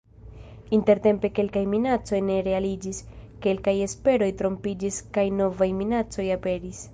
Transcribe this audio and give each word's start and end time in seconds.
Intertempe 0.75 1.29
kelkaj 1.39 1.61
minacoj 1.73 2.21
ne 2.29 2.37
realiĝis, 2.47 3.01
kelkaj 3.47 3.75
esperoj 3.89 4.31
trompiĝis, 4.41 4.99
kaj 5.19 5.27
novaj 5.43 5.69
minacoj 5.85 6.27
aperis. 6.39 6.83